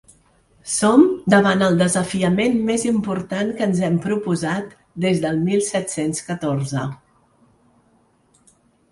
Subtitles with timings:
[0.75, 1.01] Som
[1.31, 4.71] davant el desafiament més important que ens hem proposat
[5.05, 6.87] des del mil set-cents catorze.